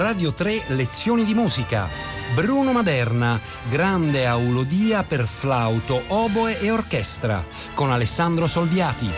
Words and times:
Radio 0.00 0.32
3 0.32 0.64
Lezioni 0.68 1.24
di 1.24 1.34
musica. 1.34 1.86
Bruno 2.34 2.72
Maderna, 2.72 3.38
grande 3.68 4.24
aulodia 4.24 5.02
per 5.02 5.26
flauto, 5.26 6.02
oboe 6.06 6.58
e 6.58 6.70
orchestra, 6.70 7.44
con 7.74 7.92
Alessandro 7.92 8.46
Solviati. 8.46 9.10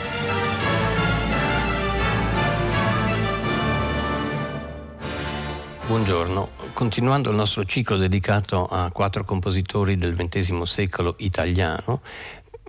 Buongiorno, 5.86 6.48
continuando 6.72 7.30
il 7.30 7.36
nostro 7.36 7.64
ciclo 7.64 7.96
dedicato 7.96 8.67
a 8.67 8.90
quattro 8.90 9.22
compositori 9.22 9.96
del 9.96 10.17
XX 10.17 10.62
secolo 10.62 11.14
italiano, 11.18 12.00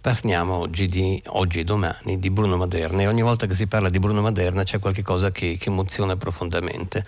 Parliamo 0.03 0.55
oggi, 0.55 0.87
di, 0.87 1.23
oggi 1.27 1.61
e 1.61 1.63
domani 1.63 2.19
di 2.19 2.29
Bruno 2.29 2.57
Maderna 2.57 3.03
e 3.03 3.07
ogni 3.07 3.21
volta 3.21 3.47
che 3.47 3.55
si 3.55 3.67
parla 3.67 3.87
di 3.87 3.99
Bruno 3.99 4.19
Maderna 4.19 4.63
c'è 4.63 4.77
qualcosa 4.77 5.31
che, 5.31 5.55
che 5.57 5.69
emoziona 5.69 6.17
profondamente. 6.17 7.05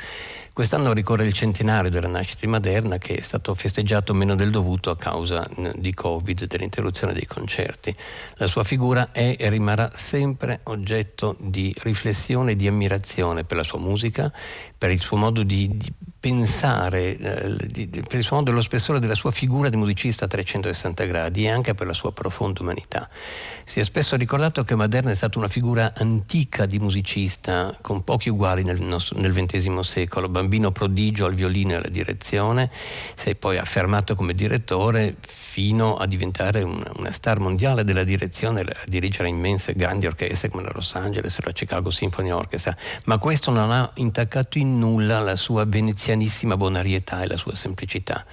Quest'anno 0.55 0.94
ricorre 0.94 1.26
il 1.26 1.34
centenario 1.34 1.91
della 1.91 2.08
nascita 2.08 2.40
di 2.44 2.48
Maderna 2.48 2.98
che 2.98 3.18
è 3.18 3.20
stato 3.20 3.54
festeggiato 3.54 4.13
meno 4.13 4.36
del 4.36 4.52
dovuto 4.52 4.90
a 4.90 4.96
causa 4.96 5.46
di 5.76 5.94
Covid, 5.94 6.46
dell'interruzione 6.46 7.12
dei 7.12 7.26
concerti. 7.26 7.94
La 8.36 8.48
sua 8.48 8.63
figura 8.63 9.12
è 9.12 9.36
e 9.38 9.49
rimarrà 9.49 9.91
sempre 9.96 10.62
oggetto 10.63 11.36
di 11.41 11.76
riflessione 11.80 12.52
e 12.52 12.55
di 12.55 12.68
ammirazione 12.68 13.44
per 13.44 13.58
la 13.58 13.63
sua 13.63 13.80
musica, 13.80 14.32
per 14.77 14.91
il 14.91 15.02
suo 15.02 15.18
modo 15.18 15.44
di, 15.44 15.76
di 15.76 15.94
pensare, 16.25 17.20
eh, 17.20 18.02
per 18.02 18.17
il 18.17 18.23
suo 18.23 18.38
modo 18.38 18.49
dello 18.49 18.63
spessore 18.63 18.99
della 18.99 19.13
sua 19.13 19.29
figura 19.29 19.70
di 19.70 19.75
musicista 19.75 20.25
a 20.25 20.27
360 20.27 21.03
gradi 21.03 21.45
e 21.45 21.49
anche 21.51 21.75
per 21.75 21.85
la 21.85 21.93
sua 21.93 22.13
profonda 22.13 22.63
umanità. 22.63 23.07
Si 23.63 23.79
è 23.79 23.84
spesso 23.84 24.15
ricordato 24.15 24.63
che 24.63 24.73
Maderna 24.73 25.11
è 25.11 25.13
stata 25.13 25.38
una 25.38 25.48
figura 25.48 25.93
antica 25.95 26.65
di 26.65 26.79
musicista 26.79 27.77
con 27.79 28.03
pochi 28.03 28.29
uguali 28.29 28.63
nel, 28.63 28.81
nostro, 28.81 29.20
nel 29.20 29.34
XX 29.34 29.77
secolo 29.81 30.27
bambino 30.27 30.71
prodigio 30.71 31.27
al 31.27 31.35
violino 31.35 31.73
e 31.73 31.76
alla 31.76 31.90
direzione, 31.90 32.71
si 33.13 33.29
è 33.29 33.35
poi 33.35 33.60
affermato 33.60 34.15
come 34.15 34.34
direttore 34.34 35.17
fino 35.21 35.95
a 35.95 36.07
diventare 36.07 36.63
una, 36.63 36.91
una 36.95 37.12
star 37.12 37.39
mondiale 37.39 37.84
della 37.84 38.04
direzione, 38.04 38.62
a 38.62 38.84
dirigere 38.87 39.29
immense 39.29 39.73
grandi 39.73 40.07
orchestre 40.07 40.49
come 40.49 40.63
la 40.63 40.71
Los 40.73 40.95
Angeles 40.95 41.39
la 41.43 41.51
Chicago 41.51 41.91
Symphony 41.91 42.32
Orchestra, 42.32 42.76
ma 43.05 43.20
questo 43.20 43.51
non 43.51 43.71
ha 43.71 43.89
intaccato 43.93 44.57
in 44.57 44.79
nulla 44.79 45.20
la 45.20 45.35
sua 45.35 45.65
venezianissima 46.16 46.58
bonarietà 46.58 47.21
e 47.21 47.27
la 47.27 47.38
sua 47.38 47.55
semplicità 47.55 48.26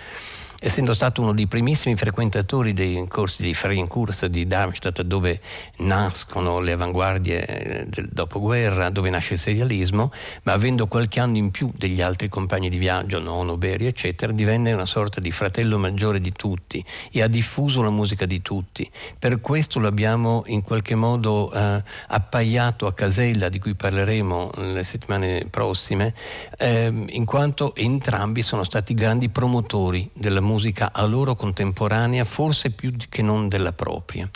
essendo 0.65 0.95
stato 0.95 1.21
uno 1.23 1.33
dei 1.33 1.49
primissimi 1.49 1.97
frequentatori 1.97 2.73
dei 2.73 3.05
corsi 3.09 3.43
di 3.43 3.53
Freinkurs 3.53 4.27
di 4.27 4.47
Darmstadt 4.47 5.03
dove 5.03 5.41
nascono 5.79 6.61
le 6.61 6.71
avanguardie 6.71 7.47
eh, 7.47 7.87
del 7.89 8.09
dopoguerra, 8.13 8.89
dove 8.89 9.11
nasce 9.11 9.35
il 9.35 9.41
serialismo, 9.41 10.13
ma 10.45 10.53
avendo 10.53 10.87
qualche 10.87 11.19
anno 11.19 11.37
in 11.37 11.51
più 11.51 11.73
degli 11.77 12.01
altri 12.01 12.29
compagni 12.29 12.71
di 12.71 12.79
viaggio, 12.79 13.19
Nono, 13.19 13.57
Beri, 13.57 13.87
eccetera, 13.87 14.31
divenne 14.31 14.73
una 14.73 14.87
sorta 14.87 15.21
di 15.21 15.33
fratello 15.33 15.79
maggiore 15.79 16.21
di 16.21 16.31
tutti 16.31 16.85
e 17.11 17.23
ha 17.23 17.27
diffuso 17.27 17.83
la 17.83 17.91
musica 17.91 18.25
di 18.25 18.41
tutti. 18.41 18.89
Per 19.19 19.41
questo 19.41 19.81
l'abbiamo 19.81 20.45
in 20.47 20.63
qualche 20.63 20.95
modo 20.95 21.53
eh, 21.53 21.83
appaiato 22.07 22.87
a 22.87 22.95
Casella, 22.95 23.49
di 23.49 23.59
cui 23.59 23.75
parleremo 23.75 24.53
nelle 24.59 24.85
settimane 24.85 25.45
prossime, 25.51 26.15
eh, 26.57 26.93
in 27.09 27.25
quanto 27.25 27.75
entrambi 27.75 28.43
sono 28.43 28.63
stati 28.63 28.95
grandi 28.95 29.29
promotori 29.29 30.09
della 30.15 30.41
musica 30.41 30.51
musica 30.53 30.93
a 30.93 31.05
loro 31.07 31.35
contemporanea, 31.35 32.25
forse 32.25 32.71
più 32.71 32.93
che 33.09 33.23
non 33.23 33.49
della 33.49 33.73
propria. 33.73 34.29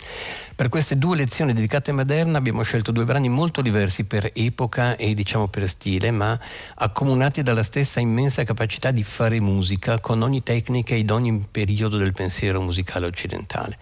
Per 0.55 0.69
queste 0.69 0.97
due 0.97 1.15
lezioni 1.15 1.53
dedicate 1.53 1.91
a 1.91 1.93
Maderna 1.93 2.39
abbiamo 2.39 2.63
scelto 2.63 2.91
due 2.91 3.05
brani 3.05 3.29
molto 3.29 3.61
diversi 3.61 4.05
per 4.05 4.31
epoca 4.33 4.95
e 4.95 5.13
diciamo 5.13 5.47
per 5.47 5.69
stile, 5.69 6.09
ma 6.09 6.37
accomunati 6.75 7.43
dalla 7.43 7.63
stessa 7.63 7.99
immensa 7.99 8.43
capacità 8.43 8.89
di 8.89 9.03
fare 9.03 9.39
musica 9.39 9.99
con 9.99 10.23
ogni 10.23 10.41
tecnica 10.41 10.95
ed 10.95 11.11
ogni 11.11 11.45
periodo 11.49 11.97
del 11.97 12.13
pensiero 12.13 12.59
musicale 12.61 13.05
occidentale. 13.05 13.77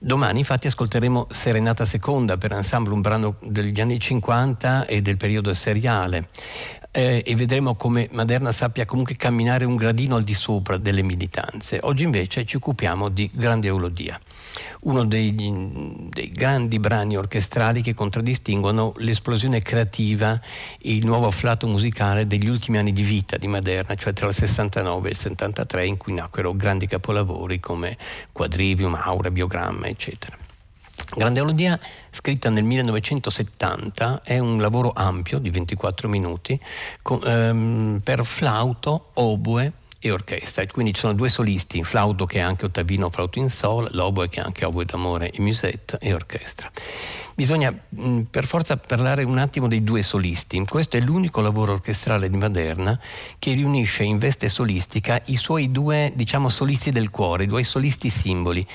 Domani 0.00 0.38
infatti 0.38 0.68
ascolteremo 0.68 1.26
Serenata 1.28 1.84
Seconda 1.84 2.36
per 2.36 2.52
ensemble, 2.52 2.92
un 2.92 3.00
brano 3.00 3.34
degli 3.42 3.80
anni 3.80 3.98
50 3.98 4.86
e 4.86 5.02
del 5.02 5.16
periodo 5.16 5.52
seriale 5.54 6.28
eh, 6.90 7.22
e 7.24 7.34
vedremo 7.36 7.74
come 7.74 8.08
Maderna 8.12 8.52
sappia 8.52 8.86
comunque 8.86 9.16
camminare 9.16 9.64
un 9.64 9.76
gradino 9.76 10.16
al 10.16 10.24
di 10.24 10.34
sopra 10.34 10.76
delle 10.76 11.02
militanze. 11.02 11.78
Oggi 11.82 12.04
invece 12.04 12.44
ci 12.44 12.56
occupiamo 12.56 13.08
di 13.08 13.30
Grande 13.32 13.68
Eulodia, 13.68 14.18
uno 14.80 15.04
dei, 15.04 15.34
dei 15.34 16.30
grandi 16.30 16.78
brani 16.78 17.16
orchestrali 17.16 17.82
che 17.82 17.94
contraddistinguono 17.94 18.94
l'esplosione 18.96 19.60
creativa 19.60 20.40
e 20.80 20.94
il 20.94 21.04
nuovo 21.04 21.26
afflato 21.26 21.66
musicale 21.66 22.26
degli 22.26 22.48
ultimi 22.48 22.78
anni 22.78 22.92
di 22.92 23.02
vita 23.02 23.36
di 23.36 23.46
Maderna, 23.46 23.94
cioè 23.94 24.12
tra 24.12 24.28
il 24.28 24.34
69 24.34 25.08
e 25.08 25.10
il 25.10 25.16
73 25.16 25.86
in 25.86 25.96
cui 25.96 26.14
nacquero 26.14 26.54
grandi 26.54 26.86
capolavori 26.86 27.60
come 27.60 27.96
Quadrivium, 28.32 28.94
Aura, 28.94 29.30
Biogramma, 29.30 29.86
eccetera. 29.86 30.47
Grande 31.14 31.40
Melodia, 31.40 31.78
scritta 32.10 32.50
nel 32.50 32.64
1970, 32.64 34.22
è 34.22 34.38
un 34.38 34.60
lavoro 34.60 34.92
ampio 34.94 35.38
di 35.38 35.50
24 35.50 36.08
minuti 36.08 36.58
con, 37.02 37.20
ehm, 37.24 38.00
per 38.04 38.24
flauto, 38.24 39.10
oboe 39.14 39.72
e 39.98 40.10
orchestra. 40.10 40.64
Quindi 40.66 40.94
ci 40.94 41.00
sono 41.00 41.14
due 41.14 41.28
solisti, 41.28 41.82
flauto 41.82 42.26
che 42.26 42.38
è 42.38 42.40
anche 42.40 42.66
ottavino, 42.66 43.10
flauto 43.10 43.38
in 43.38 43.50
sol, 43.50 43.88
l'oboe 43.92 44.28
che 44.28 44.40
è 44.40 44.44
anche 44.44 44.64
oboe 44.64 44.84
d'amore 44.84 45.30
e 45.30 45.40
musette 45.40 45.98
e 46.00 46.12
orchestra. 46.12 46.70
Bisogna 47.34 47.72
mh, 47.88 48.22
per 48.30 48.44
forza 48.44 48.76
parlare 48.76 49.22
un 49.22 49.38
attimo 49.38 49.68
dei 49.68 49.84
due 49.84 50.02
solisti. 50.02 50.64
Questo 50.64 50.96
è 50.96 51.00
l'unico 51.00 51.40
lavoro 51.40 51.72
orchestrale 51.72 52.28
di 52.28 52.36
Maderna 52.36 52.98
che 53.38 53.54
riunisce 53.54 54.02
in 54.02 54.18
veste 54.18 54.48
solistica 54.48 55.22
i 55.26 55.36
suoi 55.36 55.70
due, 55.70 56.12
diciamo, 56.14 56.48
solisti 56.48 56.90
del 56.90 57.10
cuore, 57.10 57.44
i 57.44 57.46
due 57.46 57.62
solisti 57.62 58.08
simboli 58.08 58.66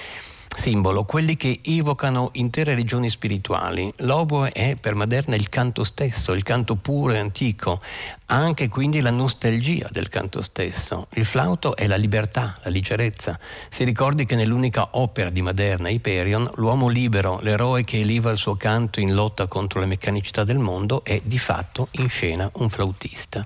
simbolo, 0.56 1.04
quelli 1.04 1.36
che 1.36 1.60
evocano 1.64 2.30
intere 2.34 2.76
regioni 2.76 3.10
spirituali. 3.10 3.92
L'oboe 3.98 4.52
è 4.52 4.76
per 4.80 4.96
Maderna 4.96 5.36
il 5.36 5.50
canto 5.50 5.84
stesso, 5.84 6.32
il 6.34 6.44
canto 6.44 6.76
puro 6.76 7.14
e 7.14 7.18
antico, 7.18 7.82
anche 8.28 8.70
quindi 8.70 9.02
la 9.02 9.10
nostalgia 9.10 9.88
del 9.92 10.10
canto 10.10 10.42
stesso. 10.42 11.08
Il 11.14 11.26
flauto 11.26 11.76
è 11.76 11.88
la 11.88 11.96
libertà, 11.96 12.58
la 12.64 12.70
leggerezza. 12.70 13.40
Si 13.70 13.84
ricordi 13.84 14.26
che 14.26 14.36
nell'unica 14.36 14.90
opera 14.92 15.30
di 15.30 15.42
Maderna, 15.42 15.90
Hyperion, 15.90 16.50
l'uomo 16.56 16.88
libero, 16.88 17.40
l'eroe 17.42 17.84
che 17.84 18.00
eliva 18.00 18.32
il 18.32 18.38
suo 18.38 18.56
canto 18.56 19.00
in 19.00 19.14
lotta 19.14 19.48
contro 19.48 19.80
la 19.80 19.86
meccanicità 19.86 20.44
del 20.44 20.60
mondo, 20.60 21.04
è 21.04 21.20
di 21.24 21.38
fatto 21.38 21.88
in 21.94 22.10
scena 22.10 22.50
un 22.56 22.70
flautista. 22.70 23.46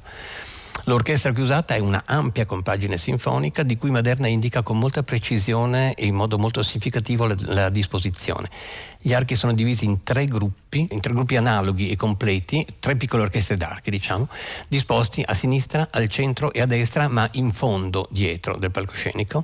L'orchestra 0.87 1.33
che 1.33 1.41
usata 1.41 1.75
è 1.75 1.79
una 1.79 2.03
ampia 2.05 2.45
compagine 2.45 2.95
sinfonica 2.95 3.61
di 3.63 3.75
cui 3.75 3.91
Maderna 3.91 4.27
indica 4.27 4.61
con 4.61 4.79
molta 4.79 5.03
precisione 5.03 5.93
e 5.95 6.05
in 6.05 6.15
modo 6.15 6.37
molto 6.37 6.63
significativo 6.63 7.25
la, 7.25 7.35
la 7.39 7.69
disposizione. 7.69 8.49
Gli 8.97 9.13
archi 9.13 9.35
sono 9.35 9.53
divisi 9.53 9.83
in 9.83 10.03
tre 10.03 10.23
gruppi, 10.23 10.87
in 10.91 11.01
tre 11.01 11.11
gruppi 11.11 11.35
analoghi 11.35 11.89
e 11.89 11.97
completi, 11.97 12.65
tre 12.79 12.95
piccole 12.95 13.23
orchestre 13.23 13.57
d'archi, 13.57 13.91
diciamo, 13.91 14.29
disposti 14.69 15.21
a 15.25 15.33
sinistra, 15.33 15.89
al 15.91 16.07
centro 16.07 16.53
e 16.53 16.61
a 16.61 16.65
destra, 16.65 17.09
ma 17.09 17.27
in 17.33 17.51
fondo, 17.51 18.07
dietro 18.09 18.55
del 18.55 18.71
palcoscenico 18.71 19.43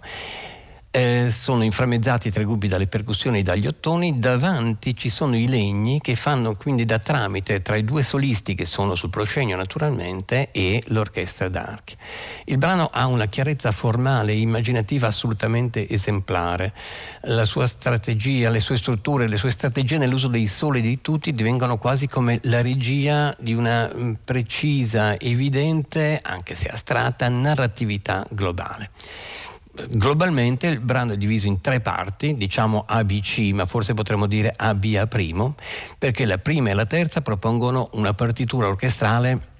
eh, 0.95 1.31
sono 1.31 1.63
inframmezzati 1.63 2.29
tre 2.29 2.45
gruppi 2.45 2.67
dalle 2.67 2.85
percussioni 2.85 3.39
e 3.39 3.41
dagli 3.41 3.65
ottoni, 3.65 4.19
davanti 4.19 4.95
ci 4.95 5.09
sono 5.09 5.35
i 5.35 5.47
legni 5.47 5.99
che 5.99 6.13
fanno 6.13 6.55
quindi 6.55 6.85
da 6.85 6.99
tramite 6.99 7.63
tra 7.63 7.75
i 7.75 7.83
due 7.83 8.03
solisti 8.03 8.53
che 8.53 8.65
sono 8.65 8.93
sul 8.93 9.09
proscenio 9.09 9.55
naturalmente 9.55 10.51
e 10.51 10.83
l'orchestra 10.87 11.49
d'archi. 11.49 11.97
Il 12.45 12.59
brano 12.59 12.91
ha 12.93 13.07
una 13.07 13.25
chiarezza 13.25 13.71
formale 13.71 14.33
e 14.33 14.37
immaginativa 14.37 15.07
assolutamente 15.07 15.89
esemplare. 15.89 16.73
La 17.21 17.45
sua 17.45 17.65
strategia, 17.65 18.51
le 18.51 18.59
sue 18.59 18.77
strutture, 18.77 19.27
le 19.27 19.37
sue 19.37 19.49
strategie 19.49 19.97
nell'uso 19.97 20.27
dei 20.27 20.45
soli 20.45 20.79
di 20.79 21.01
tutti 21.01 21.33
divengono 21.33 21.79
quasi 21.79 22.07
come 22.07 22.37
la 22.43 22.61
regia 22.61 23.35
di 23.39 23.55
una 23.55 23.91
mm, 23.91 24.13
precisa, 24.23 25.19
evidente, 25.19 26.19
anche 26.21 26.53
se 26.53 26.67
astratta, 26.67 27.27
narratività 27.29 28.23
globale 28.29 28.91
globalmente 29.89 30.67
il 30.67 30.79
brano 30.79 31.13
è 31.13 31.17
diviso 31.17 31.47
in 31.47 31.61
tre 31.61 31.79
parti, 31.79 32.37
diciamo 32.37 32.83
ABC, 32.87 33.51
ma 33.53 33.65
forse 33.65 33.93
potremmo 33.93 34.27
dire 34.27 34.53
ABA 34.55 35.07
primo, 35.07 35.55
perché 35.97 36.25
la 36.25 36.37
prima 36.37 36.69
e 36.69 36.73
la 36.73 36.85
terza 36.85 37.21
propongono 37.21 37.89
una 37.93 38.13
partitura 38.13 38.67
orchestrale 38.67 39.51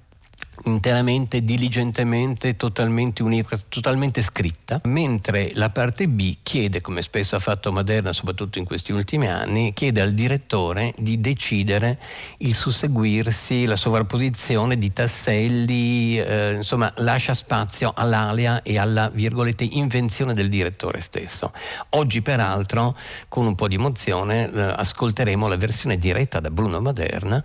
interamente, 0.64 1.44
diligentemente, 1.44 2.56
totalmente 2.56 3.22
unica, 3.22 3.58
totalmente 3.68 4.22
scritta, 4.22 4.80
mentre 4.84 5.50
la 5.54 5.70
parte 5.70 6.08
B 6.08 6.36
chiede, 6.42 6.80
come 6.80 7.02
spesso 7.02 7.36
ha 7.36 7.38
fatto 7.38 7.72
Maderna, 7.72 8.12
soprattutto 8.12 8.58
in 8.58 8.64
questi 8.64 8.92
ultimi 8.92 9.26
anni, 9.26 9.72
chiede 9.74 10.00
al 10.00 10.12
direttore 10.12 10.94
di 10.96 11.20
decidere 11.20 11.98
il 12.38 12.54
susseguirsi, 12.54 13.64
la 13.64 13.76
sovrapposizione 13.76 14.78
di 14.78 14.92
tasselli, 14.92 16.18
eh, 16.18 16.52
insomma 16.54 16.92
lascia 16.98 17.34
spazio 17.34 17.92
all'alia 17.94 18.62
e 18.62 18.78
alla 18.78 19.10
virgolette 19.12 19.64
invenzione 19.64 20.34
del 20.34 20.48
direttore 20.48 21.00
stesso. 21.00 21.52
Oggi 21.90 22.22
peraltro, 22.22 22.96
con 23.28 23.46
un 23.46 23.54
po' 23.54 23.68
di 23.68 23.74
emozione, 23.74 24.50
eh, 24.50 24.60
ascolteremo 24.60 25.48
la 25.48 25.56
versione 25.56 25.98
diretta 25.98 26.40
da 26.40 26.50
Bruno 26.50 26.80
Maderna 26.80 27.44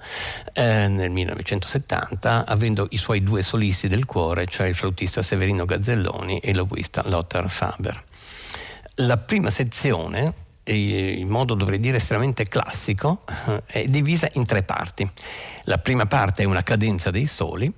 eh, 0.53 0.87
nel 0.87 1.09
1970, 1.09 2.45
avendo 2.45 2.87
i 2.91 2.97
suoi 2.99 3.23
due 3.23 3.41
solisti 3.41 3.87
del 3.87 4.05
cuore, 4.05 4.45
cioè 4.45 4.67
il 4.67 4.75
flautista 4.75 5.23
Severino 5.23 5.65
Gazzelloni 5.65 6.39
e 6.39 6.53
l'oboista 6.53 7.01
Lothar 7.07 7.49
Faber. 7.49 8.03
La 8.95 9.17
prima 9.17 9.49
sezione, 9.49 10.33
in 10.65 11.27
modo 11.27 11.55
dovrei 11.55 11.79
dire 11.79 11.97
estremamente 11.97 12.43
classico, 12.43 13.23
eh, 13.47 13.63
è 13.65 13.87
divisa 13.87 14.29
in 14.33 14.45
tre 14.45 14.61
parti. 14.61 15.09
La 15.63 15.77
prima 15.77 16.05
parte 16.05 16.43
è 16.43 16.45
una 16.45 16.63
cadenza 16.63 17.09
dei 17.09 17.25
soli, 17.25 17.71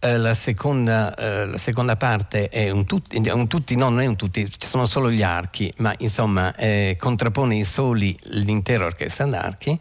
eh, 0.00 0.16
la, 0.16 0.34
seconda, 0.34 1.14
eh, 1.14 1.46
la, 1.46 1.58
seconda, 1.58 1.96
parte 1.96 2.48
è 2.48 2.70
un 2.70 2.84
tutti, 2.84 3.16
un 3.16 3.46
tutti, 3.48 3.74
no, 3.76 3.88
non 3.88 4.00
è 4.00 4.06
un 4.06 4.16
tutti, 4.16 4.48
ci 4.48 4.66
sono 4.66 4.86
solo 4.86 5.10
gli 5.10 5.22
archi, 5.22 5.72
ma 5.78 5.94
insomma 5.98 6.54
eh, 6.54 6.96
contrappone 6.98 7.56
i 7.56 7.64
soli 7.64 8.16
l'intera 8.24 8.84
orchestra 8.84 9.26
d'archi. 9.26 9.78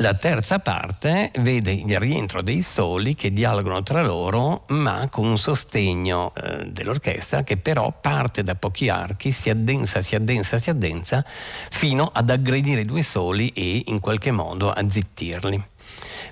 La 0.00 0.14
terza 0.14 0.60
parte 0.60 1.32
vede 1.38 1.72
il 1.72 1.98
rientro 1.98 2.40
dei 2.40 2.62
soli 2.62 3.14
che 3.14 3.32
dialogano 3.32 3.82
tra 3.82 4.02
loro, 4.02 4.64
ma 4.68 5.08
con 5.10 5.26
un 5.26 5.38
sostegno 5.38 6.32
eh, 6.36 6.66
dell'orchestra 6.70 7.42
che 7.42 7.56
però 7.56 7.92
parte 8.00 8.44
da 8.44 8.54
pochi 8.54 8.88
archi, 8.88 9.32
si 9.32 9.50
addensa, 9.50 10.00
si 10.02 10.14
addensa, 10.14 10.58
si 10.58 10.70
addensa, 10.70 11.24
fino 11.70 12.08
ad 12.12 12.30
aggredire 12.30 12.82
i 12.82 12.84
due 12.84 13.02
soli 13.02 13.48
e 13.48 13.82
in 13.86 13.98
qualche 13.98 14.30
modo 14.30 14.70
a 14.70 14.88
zittirli. 14.88 15.64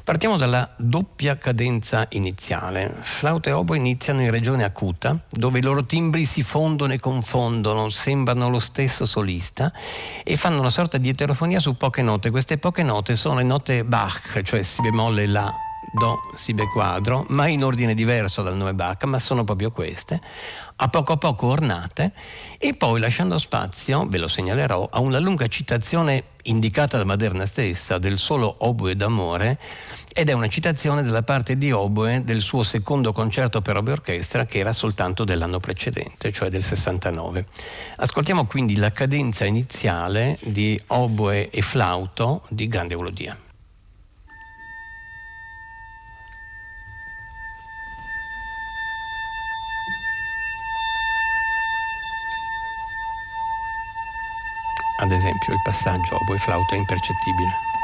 Partiamo 0.05 0.37
dalla 0.37 0.73
doppia 0.77 1.37
cadenza 1.37 2.07
iniziale. 2.11 2.95
Flauto 3.01 3.49
e 3.49 3.53
oboe 3.53 3.77
iniziano 3.77 4.21
in 4.21 4.31
regione 4.31 4.63
acuta, 4.63 5.19
dove 5.29 5.59
i 5.59 5.63
loro 5.63 5.85
timbri 5.85 6.25
si 6.25 6.43
fondono 6.43 6.93
e 6.93 7.01
confondono, 7.01 7.89
sembrano 7.89 8.49
lo 8.49 8.61
stesso 8.61 9.05
solista 9.05 9.73
e 10.23 10.37
fanno 10.37 10.61
una 10.61 10.71
sorta 10.71 10.99
di 10.99 11.09
eterofonia 11.09 11.59
su 11.59 11.77
poche 11.77 12.03
note. 12.03 12.31
Queste 12.31 12.59
poche 12.59 12.85
note 12.85 13.17
sono 13.17 13.37
le 13.37 13.43
note 13.43 13.85
Bach, 13.85 14.43
cioè 14.43 14.63
Si 14.63 14.81
bemolle 14.81 15.27
La, 15.27 15.53
Do, 15.97 16.21
Si 16.35 16.53
be 16.53 16.69
quadro, 16.69 17.25
ma 17.31 17.49
in 17.49 17.65
ordine 17.65 17.95
diverso 17.95 18.43
dal 18.43 18.55
nome 18.55 18.75
Bach, 18.75 19.05
ma 19.05 19.19
sono 19.19 19.45
proprio 19.45 19.71
queste, 19.71 20.21
a 20.77 20.89
poco 20.89 21.15
a 21.15 21.17
poco 21.17 21.47
ornate 21.47 22.13
e 22.59 22.75
poi 22.75 23.01
lasciando 23.01 23.39
spazio, 23.39 24.07
ve 24.07 24.19
lo 24.19 24.29
segnalerò, 24.29 24.89
a 24.93 25.01
una 25.01 25.19
lunga 25.19 25.47
citazione 25.47 26.25
indicata 26.43 26.99
da 26.99 27.05
Maderna 27.05 27.47
stessa 27.47 27.97
del 27.97 28.19
solo 28.19 28.57
oboe 28.59 28.95
d'amore 28.95 29.59
ed 30.13 30.29
è 30.29 30.33
una 30.33 30.49
citazione 30.49 31.03
della 31.03 31.23
parte 31.23 31.57
di 31.57 31.73
oboe 31.73 32.25
del 32.25 32.43
suo 32.43 32.63
secondo 32.63 33.15
concerto 33.15 33.63
per 33.63 33.79
oboe 33.79 33.93
orchestra 33.93 34.45
che 34.45 34.59
era 34.59 34.75
soltanto 34.75 35.25
dell'anno 35.25 35.61
precedente, 35.61 36.31
cioè 36.31 36.51
del 36.51 36.63
69. 36.63 37.47
Ascoltiamo 37.97 38.45
quindi 38.45 38.77
la 38.77 38.93
cadenza 38.93 39.47
iniziale 39.47 40.37
di 40.43 40.79
oboe 40.89 41.49
e 41.49 41.63
flauto 41.63 42.43
di 42.51 42.69
grande 42.69 42.93
eulodia. 42.93 43.35
Ad 55.07 55.13
esempio 55.13 55.53
il 55.53 55.61
passaggio 55.63 56.19
oboe-flauto 56.21 56.75
è 56.75 56.77
impercettibile. 56.77 57.76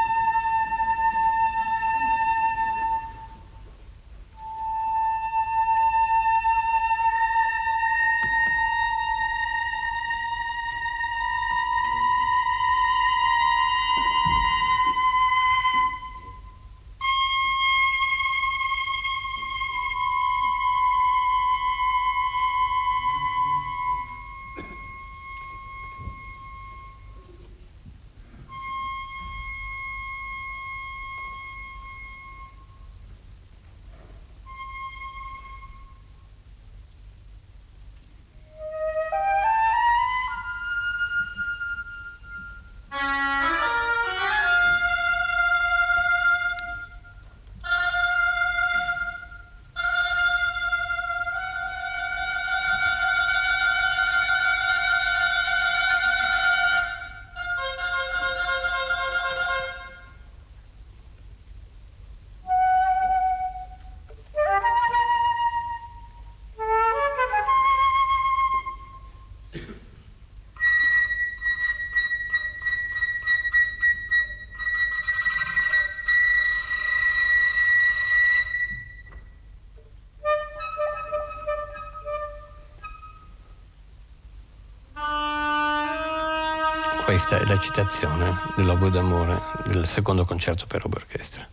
Questa 87.13 87.37
è 87.37 87.45
la 87.45 87.59
citazione 87.59 88.39
dell'Oboe 88.55 88.89
d'amore 88.89 89.39
del 89.67 89.85
secondo 89.85 90.25
concerto 90.25 90.65
per 90.65 90.83
oboe 90.83 91.01
orchestra. 91.01 91.47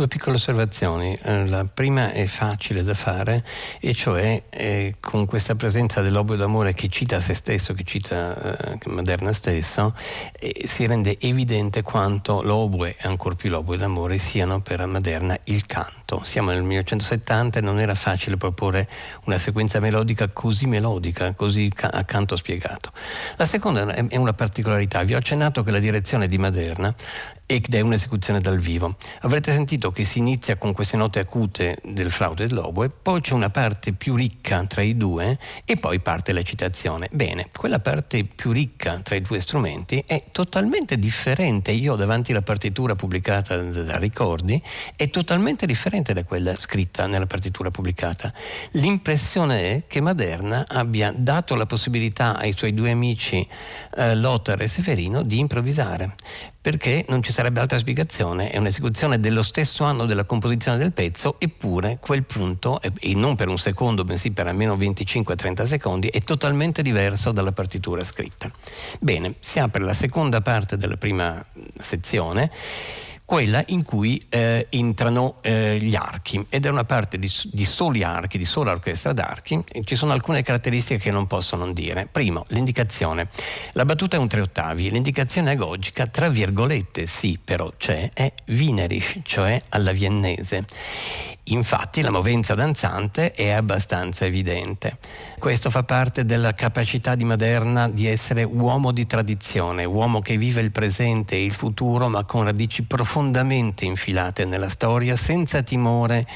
Due 0.00 0.08
piccole 0.08 0.36
osservazioni. 0.36 1.14
Eh, 1.20 1.46
la 1.46 1.66
prima 1.66 2.10
è 2.10 2.24
facile 2.24 2.82
da 2.82 2.94
fare 2.94 3.44
e 3.80 3.92
cioè 3.92 4.44
eh, 4.48 4.94
con 4.98 5.26
questa 5.26 5.56
presenza 5.56 6.00
dell'oboe 6.00 6.38
d'amore 6.38 6.72
che 6.72 6.88
cita 6.88 7.20
se 7.20 7.34
stesso, 7.34 7.74
che 7.74 7.84
cita 7.84 8.56
eh, 8.56 8.78
Maderna 8.86 9.34
stesso, 9.34 9.94
eh, 10.38 10.62
si 10.64 10.86
rende 10.86 11.18
evidente 11.20 11.82
quanto 11.82 12.40
l'oboe 12.40 12.96
e 12.98 13.08
ancor 13.08 13.36
più 13.36 13.50
l'oboe 13.50 13.76
d'amore 13.76 14.16
siano 14.16 14.62
per 14.62 14.86
Maderna 14.86 15.38
il 15.44 15.66
canto. 15.66 15.99
Siamo 16.24 16.50
nel 16.50 16.62
1970 16.62 17.58
e 17.58 17.62
non 17.62 17.78
era 17.78 17.94
facile 17.94 18.36
proporre 18.36 18.88
una 19.24 19.38
sequenza 19.38 19.78
melodica 19.78 20.28
così 20.28 20.66
melodica, 20.66 21.34
così 21.34 21.70
ca- 21.72 21.90
a 21.92 22.04
canto 22.04 22.36
spiegato. 22.36 22.90
La 23.36 23.46
seconda 23.46 23.94
è 23.94 24.16
una 24.16 24.32
particolarità. 24.32 25.02
Vi 25.04 25.14
ho 25.14 25.18
accennato 25.18 25.62
che 25.62 25.70
la 25.70 25.78
direzione 25.78 26.26
di 26.28 26.38
Maderna 26.38 26.94
ed 27.50 27.74
è 27.74 27.80
un'esecuzione 27.80 28.40
dal 28.40 28.60
vivo. 28.60 28.94
Avrete 29.22 29.52
sentito 29.52 29.90
che 29.90 30.04
si 30.04 30.18
inizia 30.18 30.56
con 30.56 30.72
queste 30.72 30.96
note 30.96 31.18
acute 31.18 31.78
del 31.82 32.12
flauto 32.12 32.44
e 32.44 32.46
dell'oboe, 32.46 32.90
poi 32.90 33.20
c'è 33.20 33.34
una 33.34 33.50
parte 33.50 33.92
più 33.92 34.14
ricca 34.14 34.64
tra 34.66 34.82
i 34.82 34.96
due 34.96 35.36
e 35.64 35.76
poi 35.76 35.98
parte 35.98 36.32
la 36.32 36.42
citazione. 36.42 37.08
Bene, 37.10 37.48
quella 37.56 37.80
parte 37.80 38.22
più 38.22 38.52
ricca 38.52 39.00
tra 39.00 39.16
i 39.16 39.20
due 39.20 39.40
strumenti 39.40 40.04
è 40.06 40.26
totalmente 40.30 40.96
differente. 40.96 41.72
Io 41.72 41.96
davanti 41.96 42.30
alla 42.30 42.42
partitura 42.42 42.94
pubblicata 42.94 43.56
da 43.56 43.98
Ricordi 43.98 44.62
è 44.94 45.10
totalmente 45.10 45.66
differente 45.66 45.99
da 46.02 46.24
quella 46.24 46.58
scritta 46.58 47.06
nella 47.06 47.26
partitura 47.26 47.70
pubblicata. 47.70 48.32
L'impressione 48.72 49.60
è 49.60 49.82
che 49.86 50.00
Maderna 50.00 50.66
abbia 50.66 51.12
dato 51.14 51.54
la 51.54 51.66
possibilità 51.66 52.36
ai 52.36 52.54
suoi 52.56 52.74
due 52.74 52.90
amici 52.90 53.46
eh, 53.96 54.14
Lothar 54.16 54.62
e 54.62 54.68
Severino 54.68 55.22
di 55.22 55.38
improvvisare 55.38 56.14
perché 56.60 57.06
non 57.08 57.22
ci 57.22 57.32
sarebbe 57.32 57.60
altra 57.60 57.78
spiegazione, 57.78 58.50
è 58.50 58.58
un'esecuzione 58.58 59.18
dello 59.18 59.42
stesso 59.42 59.84
anno 59.84 60.04
della 60.04 60.24
composizione 60.24 60.76
del 60.76 60.92
pezzo, 60.92 61.36
eppure 61.38 61.96
quel 62.00 62.24
punto, 62.24 62.80
e 62.82 63.14
non 63.14 63.34
per 63.34 63.48
un 63.48 63.56
secondo, 63.56 64.04
bensì 64.04 64.32
per 64.32 64.46
almeno 64.46 64.76
25-30 64.76 65.64
secondi, 65.64 66.08
è 66.08 66.20
totalmente 66.20 66.82
diverso 66.82 67.32
dalla 67.32 67.52
partitura 67.52 68.04
scritta. 68.04 68.50
Bene, 69.00 69.36
si 69.38 69.58
apre 69.58 69.82
la 69.82 69.94
seconda 69.94 70.42
parte 70.42 70.76
della 70.76 70.98
prima 70.98 71.42
sezione 71.78 72.50
quella 73.30 73.62
in 73.68 73.84
cui 73.84 74.20
eh, 74.28 74.66
entrano 74.70 75.36
eh, 75.40 75.78
gli 75.80 75.94
archi 75.94 76.44
ed 76.48 76.66
è 76.66 76.68
una 76.68 76.82
parte 76.82 77.16
di, 77.16 77.30
di, 77.44 77.64
soli 77.64 78.02
archi, 78.02 78.38
di 78.38 78.44
sola 78.44 78.72
orchestra 78.72 79.12
d'archi. 79.12 79.62
Ci 79.84 79.94
sono 79.94 80.10
alcune 80.10 80.42
caratteristiche 80.42 80.98
che 80.98 81.12
non 81.12 81.28
posso 81.28 81.54
non 81.54 81.72
dire. 81.72 82.08
Primo, 82.10 82.44
l'indicazione. 82.48 83.28
La 83.74 83.84
battuta 83.84 84.16
è 84.16 84.18
un 84.18 84.26
tre 84.26 84.40
ottavi, 84.40 84.90
l'indicazione 84.90 85.52
agogica, 85.52 86.08
tra 86.08 86.28
virgolette, 86.28 87.06
sì, 87.06 87.38
però 87.38 87.72
c'è, 87.76 88.10
è 88.12 88.32
Wienerisch, 88.48 89.20
cioè 89.22 89.62
alla 89.68 89.92
viennese. 89.92 90.64
Infatti 91.44 92.00
la 92.02 92.10
movenza 92.10 92.54
danzante 92.54 93.32
è 93.32 93.50
abbastanza 93.50 94.24
evidente. 94.24 94.98
Questo 95.38 95.68
fa 95.70 95.82
parte 95.82 96.24
della 96.24 96.54
capacità 96.54 97.16
di 97.16 97.24
Maderna 97.24 97.88
di 97.88 98.06
essere 98.06 98.44
uomo 98.44 98.92
di 98.92 99.06
tradizione, 99.06 99.84
uomo 99.84 100.20
che 100.20 100.36
vive 100.36 100.60
il 100.60 100.70
presente 100.70 101.34
e 101.34 101.44
il 101.44 101.54
futuro 101.54 102.08
ma 102.08 102.24
con 102.24 102.44
radici 102.44 102.82
profondamente 103.20 103.84
infilate 103.84 104.46
nella 104.46 104.70
storia, 104.70 105.14
senza 105.14 105.62
timore 105.62 106.26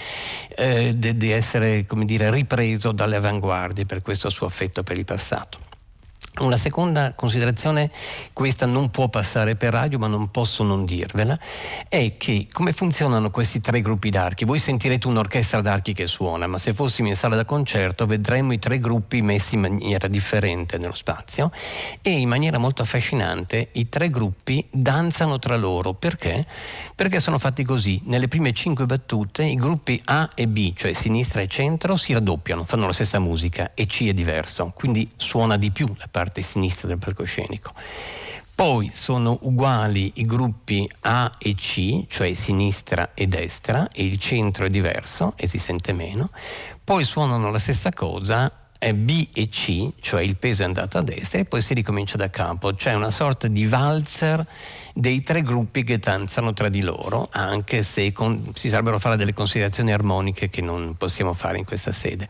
eh, 0.55 0.95
di 0.95 1.31
essere 1.31 1.87
dire, 2.05 2.31
ripreso 2.31 2.93
dalle 2.93 3.17
avanguardie 3.17 3.87
per 3.87 4.03
questo 4.03 4.29
suo 4.29 4.47
affetto 4.47 4.83
per 4.83 4.99
il 4.99 5.07
passato. 5.07 5.74
Una 6.37 6.57
seconda 6.57 7.13
considerazione, 7.15 7.93
questa 8.33 8.67
non 8.67 8.91
può 8.91 9.09
passare 9.09 9.55
per 9.55 9.73
radio, 9.73 10.01
ma 10.01 10.09
non 10.09 10.33
posso 10.33 10.65
non 10.65 10.85
dirvela, 10.85 11.39
è 11.89 12.17
che 12.17 12.49
come 12.51 12.73
funzionano 12.73 13.31
questi 13.31 13.61
tre 13.61 13.81
gruppi 13.81 14.11
d'archi? 14.11 14.45
Voi 14.45 14.59
sentirete 14.59 15.07
un'orchestra 15.07 15.61
d'archi 15.61 15.93
che 15.93 16.09
suona, 16.09 16.49
ma 16.49 16.59
se 16.59 16.75
fossimo 16.75 17.07
in 17.07 17.15
sala 17.15 17.37
da 17.37 17.45
concerto 17.45 18.05
vedremmo 18.07 18.53
i 18.53 18.59
tre 18.59 18.81
gruppi 18.81 19.23
messi 19.23 19.55
in 19.55 19.61
maniera 19.61 20.09
differente 20.09 20.77
nello 20.77 20.97
spazio 20.97 21.53
e 22.03 22.11
in 22.11 22.29
maniera 22.29 22.59
molto 22.59 22.83
affascinante 22.83 23.69
i 23.75 23.89
tre 23.89 24.11
gruppi 24.11 24.67
danzano 24.73 25.39
tra 25.39 25.57
loro. 25.57 25.95
Perché? 25.95 26.45
Perché 26.97 27.21
sono 27.21 27.39
fatti 27.39 27.63
così. 27.63 28.03
Nelle 28.07 28.27
prime 28.27 28.53
cinque 28.53 28.87
battute 28.87 29.45
i 29.45 29.55
gruppi 29.55 30.03
A 30.07 30.29
e 30.35 30.49
B, 30.49 30.73
cioè 30.75 30.95
sinistra 30.95 31.43
e 31.43 31.47
centro, 31.47 31.97
si 31.97 32.13
raddoppiano, 32.13 32.65
fanno 32.65 32.87
la 32.87 32.93
stessa 32.93 33.21
musica 33.21 33.71
e 33.75 33.87
C 33.87 34.09
è 34.09 34.13
diverso, 34.13 34.73
quindi 34.75 35.09
suona 35.15 35.57
di 35.57 35.71
più 35.71 35.87
la 35.97 36.09
parte 36.11 36.23
parte 36.25 36.41
sinistra 36.41 36.89
del 36.89 36.99
palcoscenico. 36.99 37.73
Poi 38.55 38.91
sono 38.91 39.37
uguali 39.43 40.13
i 40.17 40.25
gruppi 40.25 40.89
A 41.03 41.33
e 41.39 41.55
C, 41.55 42.05
cioè 42.09 42.33
sinistra 42.35 43.11
e 43.13 43.27
destra, 43.27 43.91
e 43.93 44.05
il 44.05 44.19
centro 44.19 44.65
è 44.65 44.71
diverso 44.71 45.35
e 45.37 45.47
si 45.47 45.59
sente 45.59 45.93
meno. 45.93 46.31
Poi 46.83 47.05
suonano 47.05 47.51
la 47.51 47.59
stessa 47.59 47.91
cosa 47.93 48.51
B 48.95 49.29
e 49.33 49.49
C, 49.49 49.91
cioè 50.01 50.23
il 50.23 50.37
peso 50.37 50.63
è 50.63 50.67
andato 50.67 50.99
a 50.99 51.03
destra, 51.03 51.41
e 51.41 51.45
poi 51.45 51.63
si 51.63 51.75
ricomincia 51.75 52.17
da 52.17 52.31
capo, 52.31 52.75
cioè 52.75 52.95
una 52.95 53.11
sorta 53.11 53.49
di 53.49 53.67
valzer 53.67 54.47
dei 54.97 55.25
tre 55.25 55.43
gruppi 55.43 55.83
che 55.83 55.99
danzano 55.99 56.53
tra 56.53 56.69
di 56.69 56.81
loro, 56.81 57.29
anche 57.33 57.83
se 57.83 58.13
con, 58.13 58.53
si 58.55 58.69
sarebbero 58.69 59.01
fare 59.01 59.17
delle 59.17 59.35
considerazioni 59.35 59.93
armoniche 59.93 60.49
che 60.49 60.63
non 60.63 60.95
possiamo 60.97 61.33
fare 61.33 61.59
in 61.59 61.65
questa 61.65 61.91
sede. 61.91 62.29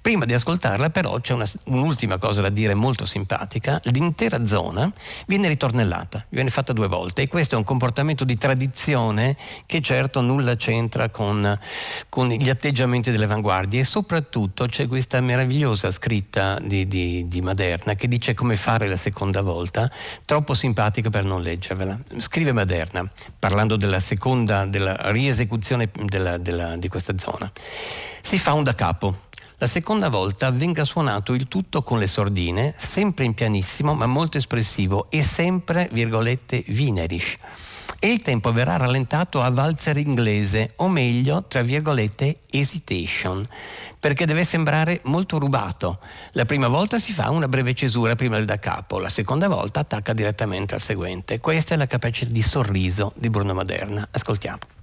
Prima 0.00 0.24
di 0.24 0.32
ascoltarla 0.32 0.88
però 0.88 1.20
c'è 1.20 1.34
una, 1.34 1.46
un'ultima 1.64 2.16
cosa 2.16 2.40
da 2.40 2.48
dire 2.48 2.72
molto 2.72 3.04
simpatica, 3.04 3.78
l'intera 3.84 4.46
zona 4.46 4.90
viene 5.26 5.48
ritornellata, 5.48 6.24
viene 6.30 6.48
fatta 6.48 6.72
due 6.72 6.88
volte 6.88 7.22
e 7.22 7.28
questo 7.28 7.56
è 7.56 7.58
un 7.58 7.64
comportamento 7.64 8.24
di 8.24 8.38
tradizione 8.38 9.36
che 9.66 9.82
certo 9.82 10.22
nulla 10.22 10.56
c'entra 10.56 11.10
con, 11.10 11.58
con 12.08 12.28
gli 12.28 12.48
atteggiamenti 12.48 13.10
delle 13.10 13.24
avanguardie. 13.24 13.80
E 13.80 13.84
soprattutto 13.84 14.66
c'è 14.66 14.88
questa 14.88 15.20
meravigliosa 15.20 15.90
scritta 15.90 16.58
di, 16.58 16.88
di, 16.88 17.28
di 17.28 17.42
Maderna 17.42 17.94
che 17.96 18.08
dice 18.08 18.32
come 18.32 18.56
fare 18.56 18.88
la 18.88 18.96
seconda 18.96 19.42
volta, 19.42 19.90
troppo 20.24 20.54
simpatica 20.54 21.10
per 21.10 21.24
non 21.24 21.42
leggervela 21.42 21.97
scrive 22.18 22.52
Maderna, 22.52 23.10
parlando 23.38 23.76
della 23.76 24.00
seconda, 24.00 24.64
della 24.66 24.96
riesecuzione 25.10 25.90
della, 26.04 26.38
della, 26.38 26.76
di 26.76 26.88
questa 26.88 27.16
zona. 27.18 27.50
Si 28.20 28.38
fa 28.38 28.52
un 28.52 28.64
da 28.64 28.74
capo. 28.74 29.26
La 29.58 29.66
seconda 29.66 30.08
volta 30.08 30.50
venga 30.50 30.84
suonato 30.84 31.34
il 31.34 31.48
tutto 31.48 31.82
con 31.82 31.98
le 31.98 32.06
sordine, 32.06 32.74
sempre 32.76 33.24
in 33.24 33.34
pianissimo 33.34 33.94
ma 33.94 34.06
molto 34.06 34.38
espressivo 34.38 35.06
e 35.10 35.22
sempre, 35.22 35.88
virgolette, 35.92 36.64
Wienerisch 36.68 37.38
e 38.00 38.10
il 38.10 38.20
tempo 38.20 38.52
verrà 38.52 38.76
rallentato 38.76 39.42
a 39.42 39.50
valzer 39.50 39.96
inglese, 39.96 40.72
o 40.76 40.88
meglio, 40.88 41.44
tra 41.44 41.62
virgolette, 41.62 42.38
hesitation, 42.50 43.44
perché 43.98 44.24
deve 44.24 44.44
sembrare 44.44 45.00
molto 45.04 45.38
rubato. 45.38 45.98
La 46.32 46.44
prima 46.44 46.68
volta 46.68 46.98
si 46.98 47.12
fa 47.12 47.30
una 47.30 47.48
breve 47.48 47.74
cesura 47.74 48.14
prima 48.14 48.36
del 48.36 48.44
da 48.44 48.58
capo, 48.58 48.98
la 48.98 49.08
seconda 49.08 49.48
volta 49.48 49.80
attacca 49.80 50.12
direttamente 50.12 50.74
al 50.74 50.80
seguente. 50.80 51.40
Questa 51.40 51.74
è 51.74 51.76
la 51.76 51.86
capacità 51.86 52.30
di 52.30 52.42
sorriso 52.42 53.12
di 53.16 53.28
Bruno 53.30 53.54
Maderna. 53.54 54.06
Ascoltiamo. 54.10 54.77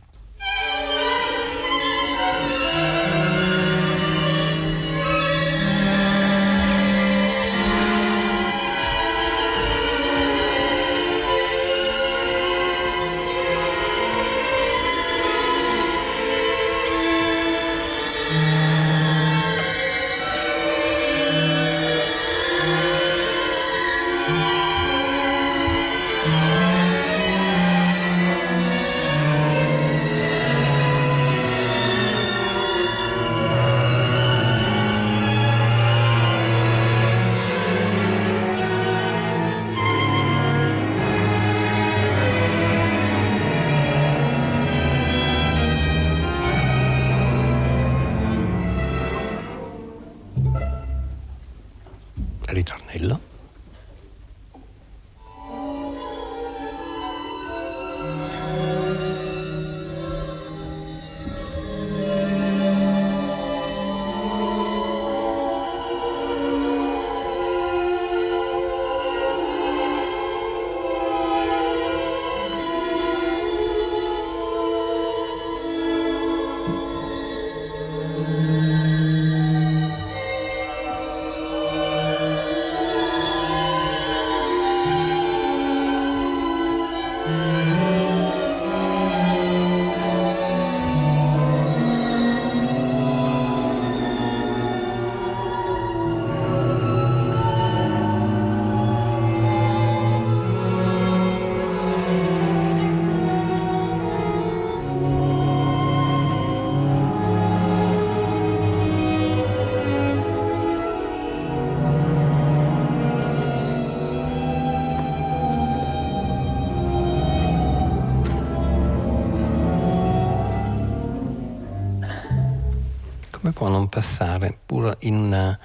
Passare, 123.96 124.58
pur 124.66 124.98
in 125.02 125.16
una 125.16 125.58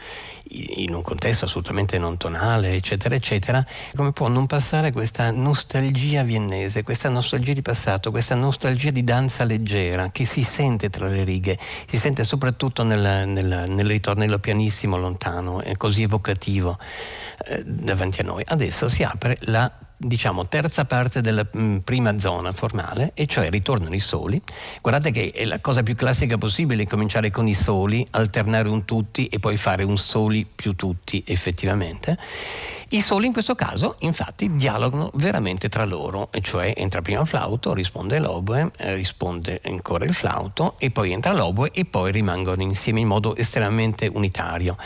in 0.52 0.92
un 0.94 1.02
contesto 1.02 1.44
assolutamente 1.44 1.96
non 1.98 2.16
tonale, 2.16 2.72
eccetera, 2.72 3.14
eccetera, 3.14 3.64
come 3.94 4.10
può 4.10 4.26
non 4.26 4.46
passare 4.46 4.90
questa 4.90 5.30
nostalgia 5.30 6.24
viennese, 6.24 6.82
questa 6.82 7.08
nostalgia 7.08 7.52
di 7.52 7.62
passato, 7.62 8.10
questa 8.10 8.34
nostalgia 8.34 8.90
di 8.90 9.04
danza 9.04 9.44
leggera 9.44 10.10
che 10.10 10.24
si 10.24 10.42
sente 10.42 10.90
tra 10.90 11.06
le 11.06 11.22
righe, 11.22 11.56
si 11.86 11.98
sente 11.98 12.24
soprattutto 12.24 12.82
nel, 12.82 13.28
nel, 13.28 13.64
nel 13.68 13.86
ritornello 13.86 14.40
pianissimo 14.40 14.98
lontano 14.98 15.62
così 15.76 16.02
evocativo 16.02 16.76
eh, 17.46 17.62
davanti 17.64 18.20
a 18.20 18.24
noi. 18.24 18.42
Adesso 18.44 18.88
si 18.88 19.04
apre 19.04 19.38
la 19.42 19.70
diciamo, 20.02 20.48
terza 20.48 20.86
parte 20.86 21.20
della 21.20 21.46
mh, 21.50 21.62
mm, 21.62 21.76
prima 21.78 22.18
zona 22.18 22.52
formale, 22.52 23.12
e 23.14 23.26
cioè 23.26 23.50
ritornano 23.50 23.94
i 23.94 24.00
soli. 24.00 24.40
Guardate 24.80 25.10
che 25.10 25.30
è 25.30 25.44
la 25.44 25.60
cosa 25.60 25.82
più 25.82 25.94
classica 25.94 26.38
possibile 26.38 26.86
cominciare 26.86 27.30
con 27.30 27.46
i 27.46 27.54
soli, 27.54 28.06
alternare 28.12 28.68
un 28.68 28.86
tutti 28.86 29.26
e 29.26 29.38
poi 29.38 29.58
fare 29.58 29.82
un 29.82 29.98
soli 29.98 30.46
più 30.46 30.74
tutti 30.74 31.22
effettivamente. 31.26 32.16
I 32.92 33.02
soli 33.02 33.26
in 33.26 33.32
questo 33.32 33.54
caso 33.54 33.96
infatti 34.00 34.56
dialogano 34.56 35.10
veramente 35.14 35.68
tra 35.68 35.84
loro, 35.84 36.28
e 36.32 36.40
cioè 36.40 36.72
entra 36.76 37.02
prima 37.02 37.20
il 37.20 37.26
flauto, 37.26 37.74
risponde 37.74 38.18
l'oboe, 38.18 38.70
eh, 38.78 38.94
risponde 38.94 39.60
ancora 39.64 40.04
il 40.04 40.14
flauto 40.14 40.74
e 40.78 40.90
poi 40.90 41.12
entra 41.12 41.32
l'oboe 41.32 41.70
e 41.72 41.84
poi 41.84 42.10
rimangono 42.10 42.62
insieme 42.62 43.00
in 43.00 43.06
modo 43.06 43.36
estremamente 43.36 44.10
unitario. 44.12 44.76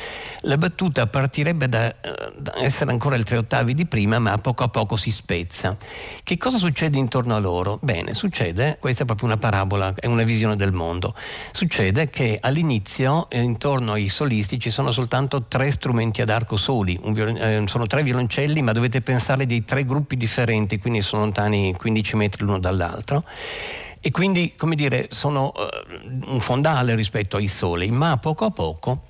La 0.40 0.58
battuta 0.58 1.06
partirebbe 1.06 1.68
da, 1.68 1.88
eh, 1.88 2.32
da 2.36 2.54
essere 2.58 2.90
ancora 2.90 3.16
il 3.16 3.22
tre 3.22 3.38
ottavi 3.38 3.72
di 3.74 3.86
prima 3.86 4.18
ma 4.18 4.36
poco 4.38 4.64
a 4.64 4.68
poco 4.68 4.96
si 4.96 5.03
spezza. 5.10 5.76
Che 6.22 6.36
cosa 6.38 6.58
succede 6.58 6.98
intorno 6.98 7.34
a 7.34 7.38
loro? 7.38 7.78
Bene, 7.82 8.14
succede, 8.14 8.76
questa 8.78 9.02
è 9.02 9.06
proprio 9.06 9.28
una 9.28 9.36
parabola, 9.36 9.94
è 9.94 10.06
una 10.06 10.22
visione 10.22 10.56
del 10.56 10.72
mondo, 10.72 11.14
succede 11.52 12.10
che 12.10 12.38
all'inizio 12.40 13.28
eh, 13.30 13.40
intorno 13.40 13.92
ai 13.92 14.08
solisti 14.08 14.58
ci 14.58 14.70
sono 14.70 14.90
soltanto 14.90 15.44
tre 15.44 15.70
strumenti 15.70 16.22
ad 16.22 16.30
arco 16.30 16.56
soli, 16.56 16.98
viol- 17.04 17.36
eh, 17.36 17.62
sono 17.66 17.86
tre 17.86 18.02
violoncelli, 18.02 18.62
ma 18.62 18.72
dovete 18.72 19.00
pensare 19.00 19.46
di 19.46 19.64
tre 19.64 19.84
gruppi 19.84 20.16
differenti, 20.16 20.78
quindi 20.78 21.02
sono 21.02 21.22
lontani 21.22 21.74
15 21.74 22.16
metri 22.16 22.44
l'uno 22.44 22.58
dall'altro. 22.58 23.24
E 24.06 24.10
quindi, 24.10 24.54
come 24.54 24.74
dire, 24.74 25.08
sono 25.10 25.50
uh, 25.56 26.32
un 26.32 26.38
fondale 26.40 26.94
rispetto 26.94 27.38
ai 27.38 27.48
soli, 27.48 27.90
ma 27.90 28.18
poco 28.18 28.44
a 28.44 28.50
poco 28.50 29.04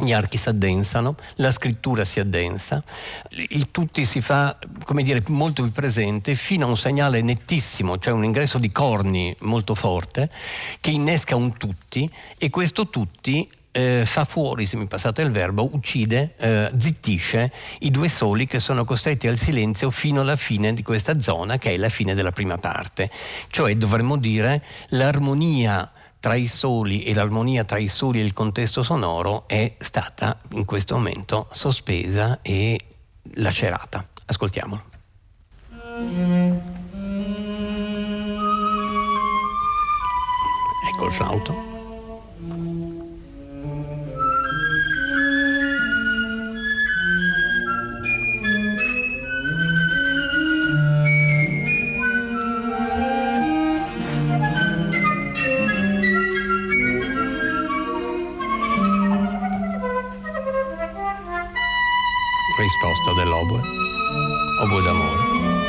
gli 0.00 0.12
archi 0.12 0.36
si 0.38 0.48
addensano, 0.48 1.14
la 1.36 1.52
scrittura 1.52 2.04
si 2.04 2.20
addensa, 2.20 2.82
il 3.30 3.70
tutti 3.70 4.04
si 4.04 4.20
fa 4.20 4.56
come 4.84 5.02
dire, 5.02 5.22
molto 5.28 5.62
più 5.62 5.72
presente 5.72 6.34
fino 6.34 6.66
a 6.66 6.68
un 6.68 6.76
segnale 6.76 7.22
nettissimo, 7.22 7.98
cioè 7.98 8.12
un 8.12 8.24
ingresso 8.24 8.58
di 8.58 8.70
corni 8.70 9.34
molto 9.40 9.74
forte 9.74 10.30
che 10.80 10.90
innesca 10.90 11.36
un 11.36 11.56
tutti 11.56 12.10
e 12.38 12.50
questo 12.50 12.88
tutti 12.88 13.48
eh, 13.72 14.02
fa 14.04 14.24
fuori, 14.24 14.66
se 14.66 14.76
mi 14.76 14.86
passate 14.86 15.22
il 15.22 15.30
verbo, 15.30 15.68
uccide, 15.72 16.34
eh, 16.38 16.70
zittisce 16.76 17.52
i 17.80 17.90
due 17.90 18.08
soli 18.08 18.46
che 18.46 18.58
sono 18.58 18.84
costretti 18.84 19.28
al 19.28 19.38
silenzio 19.38 19.90
fino 19.90 20.20
alla 20.22 20.36
fine 20.36 20.74
di 20.74 20.82
questa 20.82 21.20
zona 21.20 21.58
che 21.58 21.74
è 21.74 21.76
la 21.76 21.88
fine 21.88 22.14
della 22.14 22.32
prima 22.32 22.58
parte. 22.58 23.10
Cioè 23.48 23.76
dovremmo 23.76 24.16
dire 24.16 24.64
l'armonia 24.88 25.90
tra 26.20 26.34
i 26.34 26.46
soli 26.46 27.02
e 27.02 27.14
l'armonia 27.14 27.64
tra 27.64 27.78
i 27.78 27.88
soli 27.88 28.20
e 28.20 28.22
il 28.22 28.34
contesto 28.34 28.82
sonoro 28.82 29.48
è 29.48 29.74
stata 29.78 30.38
in 30.52 30.66
questo 30.66 30.94
momento 30.94 31.48
sospesa 31.50 32.40
e 32.42 32.78
lacerata. 33.34 34.06
Ascoltiamolo. 34.26 34.84
Ecco 40.92 41.06
il 41.06 41.12
flauto. 41.12 41.69
Risposta 62.60 63.14
dell'oboe, 63.14 63.60
oboe 64.60 64.82
d'amore. 64.82 65.59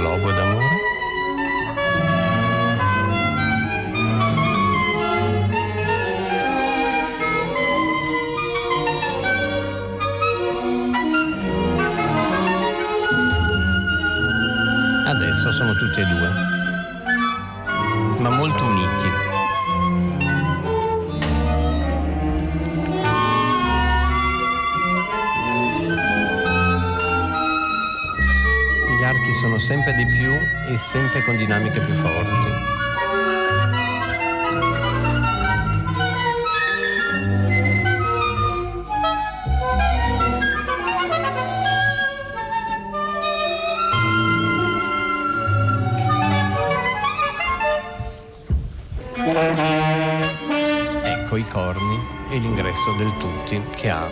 Sempre 0.00 0.57
sempre 30.88 31.22
con 31.22 31.36
dinamiche 31.36 31.80
più 31.80 31.92
forti. 31.92 32.30
Ecco 51.02 51.36
i 51.36 51.46
corni 51.48 51.98
e 52.30 52.38
l'ingresso 52.38 52.92
del 52.96 53.14
tutti 53.18 53.62
che 53.76 53.90
ha 53.90 54.08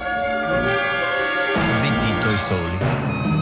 zittito 1.78 2.30
i 2.30 2.36
soli. 2.36 3.35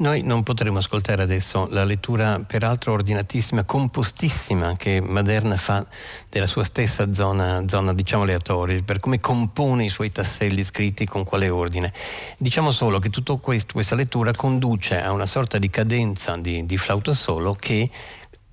Noi 0.00 0.22
non 0.22 0.42
potremo 0.42 0.78
ascoltare 0.78 1.20
adesso 1.20 1.68
la 1.72 1.84
lettura, 1.84 2.40
peraltro 2.40 2.92
ordinatissima, 2.92 3.64
compostissima, 3.64 4.74
che 4.74 4.98
Maderna 5.02 5.56
fa 5.56 5.86
della 6.30 6.46
sua 6.46 6.64
stessa 6.64 7.12
zona, 7.12 7.64
zona 7.66 7.92
diciamo 7.92 8.22
aleatoria, 8.22 8.80
per 8.82 8.98
come 8.98 9.20
compone 9.20 9.84
i 9.84 9.90
suoi 9.90 10.10
tasselli 10.10 10.64
scritti 10.64 11.04
con 11.04 11.24
quale 11.24 11.50
ordine. 11.50 11.92
Diciamo 12.38 12.70
solo 12.70 12.98
che 12.98 13.10
tutta 13.10 13.34
questa 13.34 13.94
lettura 13.94 14.30
conduce 14.32 14.98
a 14.98 15.12
una 15.12 15.26
sorta 15.26 15.58
di 15.58 15.68
cadenza 15.68 16.34
di, 16.38 16.64
di 16.64 16.76
flauto 16.78 17.12
solo 17.12 17.52
che 17.52 17.90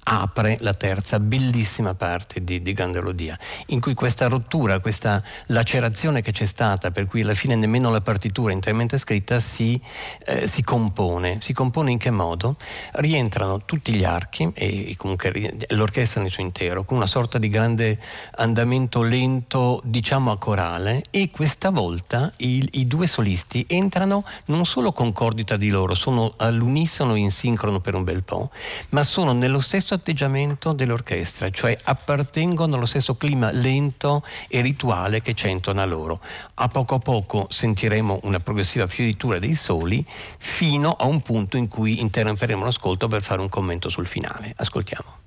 apre 0.10 0.58
la 0.62 0.74
terza 0.74 1.20
bellissima 1.20 1.94
parte 1.94 2.42
di, 2.42 2.62
di 2.62 2.72
Gandelodia, 2.72 3.38
in 3.68 3.82
cui 3.82 3.94
questa 3.94 4.28
rottura, 4.28 4.80
questa 4.80 5.22
lacerazione 5.48 6.22
che 6.22 6.32
c'è 6.32 6.46
stata, 6.46 6.92
per 6.92 7.08
cui 7.08 7.22
alla 7.22 7.34
fine 7.34 7.56
nemmeno 7.56 7.92
la 7.92 8.00
partitura 8.00 8.54
interamente 8.54 8.98
scritta 8.98 9.42
si, 9.42 9.80
eh, 10.26 10.48
si 10.48 10.64
compone. 10.64 11.40
Si 11.42 11.52
compone 11.52 11.92
in 11.92 11.98
che 11.98 12.10
modo? 12.10 12.56
Rientrano 12.94 13.66
tutti 13.66 13.92
gli 13.94 14.06
archi 14.06 14.50
e 14.54 14.96
comunque 14.98 15.58
l'orchestra 15.70 16.22
nel 16.22 16.32
suo 16.32 16.44
intero, 16.44 16.86
con 16.86 16.96
una 16.96 17.06
sorta 17.06 17.38
di 17.38 17.50
grande 17.50 18.00
andamento 18.36 19.02
lento, 19.02 19.82
diciamo 19.84 20.32
a 20.32 20.38
corale, 20.38 21.04
e 21.12 21.30
questa 21.32 21.70
volta 21.70 22.32
il, 22.38 22.68
i 22.74 22.88
due 22.88 23.08
solisti 23.08 23.66
entrano 23.68 24.24
non 24.46 24.66
solo 24.66 24.94
concordi 24.94 25.44
tra 25.44 25.58
di 25.58 25.70
loro, 25.70 25.94
sono 25.96 26.34
all'unisono 26.38 27.16
in 27.16 27.30
sincrono 27.32 27.82
per 27.82 27.94
un 27.94 28.06
bel 28.06 28.24
po', 28.24 28.52
ma 28.90 29.04
sono 29.04 29.34
nello 29.34 29.60
stesso 29.60 29.96
atteggiamento 29.98 30.74
dell'orchestra, 30.74 31.50
cioè 31.50 31.78
appartengono 31.84 32.76
allo 32.76 32.86
stesso 32.86 33.16
clima 33.16 33.52
lento 33.52 34.24
e 34.48 34.62
rituale 34.62 35.22
che 35.22 35.34
c'è 35.34 35.50
intorno 35.50 35.82
a 35.82 35.86
loro. 35.86 36.22
A 36.56 36.68
poco 36.70 36.96
a 36.96 37.00
poco 37.00 37.48
sentiremo 37.50 38.22
una 38.24 38.40
progressiva 38.40 38.88
fioritura 38.88 39.40
dei 39.40 39.56
soli 39.56 40.04
fino 40.38 40.92
a 40.92 41.06
un 41.06 41.22
punto 41.22 41.58
in 41.58 41.68
cui 41.68 42.00
interromperemo 42.00 42.64
l'ascolto 42.64 43.08
per 43.08 43.22
fare 43.22 43.42
un 43.42 43.50
commento 43.50 43.90
sul 43.90 44.08
finale. 44.08 44.54
Ascoltiamo. 44.56 45.27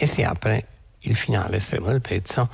e 0.00 0.06
si 0.06 0.22
apre 0.22 0.66
il 1.00 1.16
finale 1.16 1.56
estremo 1.56 1.88
del 1.88 2.00
pezzo 2.00 2.48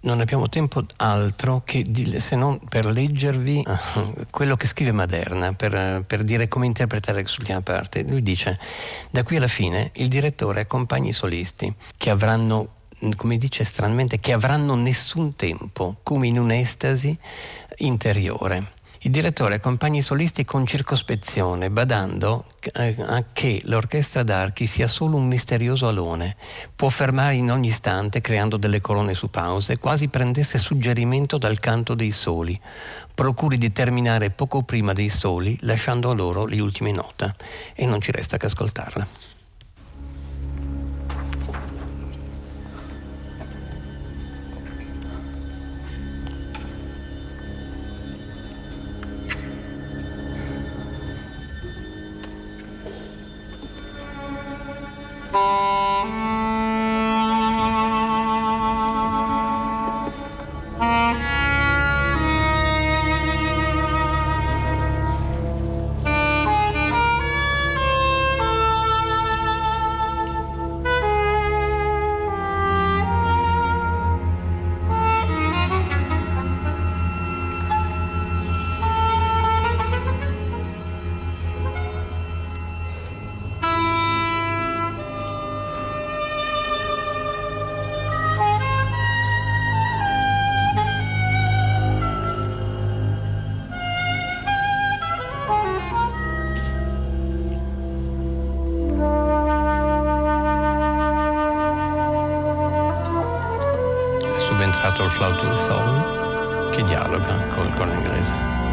non 0.00 0.20
abbiamo 0.20 0.48
tempo 0.48 0.84
altro 0.96 1.62
che 1.64 1.82
di, 1.82 2.20
se 2.20 2.36
non 2.36 2.60
per 2.68 2.86
leggervi 2.86 3.64
uh, 3.66 4.26
quello 4.30 4.56
che 4.56 4.66
scrive 4.66 4.92
Maderna, 4.92 5.54
per, 5.54 6.04
per 6.06 6.22
dire 6.22 6.46
come 6.46 6.66
interpretare 6.66 7.22
quest'ultima 7.22 7.62
parte. 7.62 8.04
Lui 8.04 8.22
dice, 8.22 8.58
da 9.10 9.24
qui 9.24 9.36
alla 9.36 9.48
fine 9.48 9.90
il 9.94 10.08
direttore 10.08 10.60
accompagna 10.60 11.08
i 11.08 11.12
solisti 11.12 11.72
che 11.96 12.10
avranno 12.10 12.76
come 13.14 13.36
dice 13.36 13.62
stranamente, 13.62 14.18
che 14.18 14.32
avranno 14.32 14.74
nessun 14.74 15.36
tempo, 15.36 15.98
come 16.02 16.26
in 16.26 16.36
un'estasi 16.36 17.16
interiore. 17.78 18.72
Il 19.02 19.12
direttore 19.12 19.54
accompagna 19.54 20.00
i 20.00 20.02
solisti 20.02 20.44
con 20.44 20.66
circospezione, 20.66 21.70
badando 21.70 22.46
eh, 22.74 22.96
a 22.98 23.24
che 23.32 23.60
l'orchestra 23.64 24.24
d'archi 24.24 24.66
sia 24.66 24.88
solo 24.88 25.16
un 25.16 25.28
misterioso 25.28 25.86
alone. 25.86 26.34
Può 26.74 26.88
fermare 26.88 27.36
in 27.36 27.52
ogni 27.52 27.68
istante 27.68 28.20
creando 28.20 28.56
delle 28.56 28.80
colonne 28.80 29.14
su 29.14 29.30
pause, 29.30 29.78
quasi 29.78 30.08
prendesse 30.08 30.58
suggerimento 30.58 31.38
dal 31.38 31.60
canto 31.60 31.94
dei 31.94 32.10
soli. 32.10 32.60
Procuri 33.14 33.56
di 33.56 33.70
terminare 33.70 34.30
poco 34.30 34.62
prima 34.62 34.92
dei 34.92 35.10
soli, 35.10 35.56
lasciando 35.60 36.10
a 36.10 36.14
loro 36.14 36.44
le 36.44 36.60
ultime 36.60 36.90
note. 36.90 37.36
E 37.74 37.86
non 37.86 38.00
ci 38.00 38.10
resta 38.10 38.36
che 38.36 38.46
ascoltarla. 38.46 39.37
dialoga 106.88 107.36
col, 107.54 107.68
con 107.76 107.88
inglese. 107.92 108.67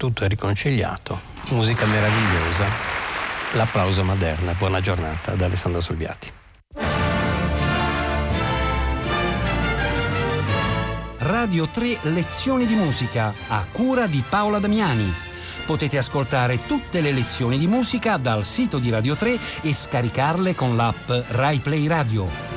Tutto 0.00 0.24
è 0.24 0.28
riconciliato, 0.28 1.20
musica 1.50 1.84
meravigliosa, 1.84 2.64
l'applauso 3.52 4.02
moderna. 4.02 4.54
Buona 4.54 4.80
giornata 4.80 5.34
da 5.34 5.44
Alessandro 5.44 5.82
Solviati. 5.82 6.32
Radio 11.18 11.68
3 11.68 11.98
Lezioni 12.04 12.64
di 12.64 12.76
musica 12.76 13.34
a 13.48 13.66
cura 13.70 14.06
di 14.06 14.24
Paola 14.26 14.58
Damiani. 14.58 15.12
Potete 15.66 15.98
ascoltare 15.98 16.64
tutte 16.64 17.02
le 17.02 17.12
lezioni 17.12 17.58
di 17.58 17.66
musica 17.66 18.16
dal 18.16 18.46
sito 18.46 18.78
di 18.78 18.88
Radio 18.88 19.14
3 19.14 19.38
e 19.60 19.74
scaricarle 19.74 20.54
con 20.54 20.76
l'app 20.76 21.10
RaiPlay 21.10 21.86
Radio. 21.86 22.49